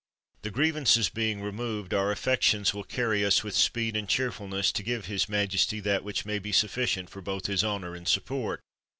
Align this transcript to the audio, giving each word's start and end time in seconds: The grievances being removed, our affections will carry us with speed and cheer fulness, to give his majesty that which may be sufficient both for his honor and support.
The 0.41 0.49
grievances 0.49 1.09
being 1.09 1.43
removed, 1.43 1.93
our 1.93 2.11
affections 2.11 2.73
will 2.73 2.83
carry 2.83 3.23
us 3.23 3.43
with 3.43 3.53
speed 3.55 3.95
and 3.95 4.09
cheer 4.09 4.31
fulness, 4.31 4.71
to 4.71 4.81
give 4.81 5.05
his 5.05 5.29
majesty 5.29 5.79
that 5.81 6.03
which 6.03 6.25
may 6.25 6.39
be 6.39 6.51
sufficient 6.51 7.11
both 7.23 7.45
for 7.45 7.51
his 7.51 7.63
honor 7.63 7.93
and 7.93 8.07
support. 8.07 8.61